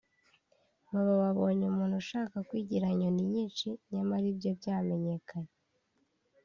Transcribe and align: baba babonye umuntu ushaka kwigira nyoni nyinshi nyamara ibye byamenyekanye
baba 0.91 1.13
babonye 1.23 1.63
umuntu 1.67 1.95
ushaka 2.03 2.35
kwigira 2.47 2.87
nyoni 2.97 3.21
nyinshi 3.31 3.67
nyamara 3.91 4.25
ibye 4.31 4.51
byamenyekanye 4.59 5.53